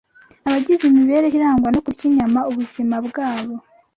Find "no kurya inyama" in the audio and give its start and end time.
1.71-2.39